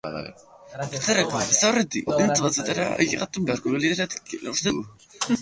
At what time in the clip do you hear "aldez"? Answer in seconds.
1.41-1.57